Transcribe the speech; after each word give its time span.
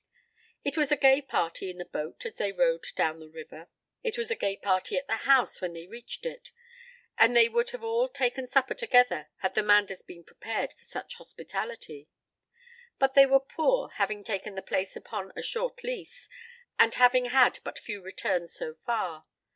It 0.63 0.77
was 0.77 0.91
a 0.91 0.97
gay 0.97 1.21
party 1.21 1.69
in 1.69 1.77
the 1.77 1.85
boat 1.85 2.25
as 2.25 2.33
they 2.37 2.51
rowed 2.51 2.85
down 2.95 3.19
the 3.19 3.29
river; 3.29 3.69
it 4.01 4.17
was 4.17 4.31
a 4.31 4.35
gay 4.35 4.57
party 4.57 4.97
at 4.97 5.05
the 5.05 5.17
house 5.29 5.61
when 5.61 5.73
they 5.73 5.85
reached 5.85 6.25
it, 6.25 6.51
and 7.19 7.35
they 7.37 7.47
would 7.47 7.69
have 7.69 7.83
all 7.83 8.07
taken 8.09 8.47
supper 8.47 8.73
together 8.73 9.29
had 9.41 9.53
the 9.53 9.61
Manders 9.61 10.01
been 10.01 10.23
prepared 10.23 10.73
for 10.73 10.85
such 10.85 11.17
hospitality; 11.17 12.09
but 12.97 13.13
they 13.13 13.27
were 13.27 13.39
poor, 13.39 13.89
having 13.89 14.23
taken 14.23 14.55
the 14.55 14.63
place 14.63 14.95
upon 14.95 15.33
a 15.35 15.43
short 15.43 15.83
lease 15.83 16.27
and 16.79 16.95
having 16.95 17.25
had 17.25 17.59
but 17.63 17.77
few 17.77 18.01
returns 18.01 18.55
so 18.55 18.73
far. 18.73 19.27